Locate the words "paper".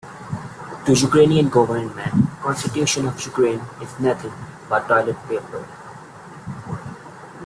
5.29-5.63